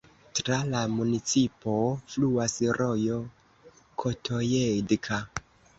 [0.37, 1.75] Tra la municipo
[2.15, 3.21] fluas rojo
[4.05, 5.27] Kotojedka.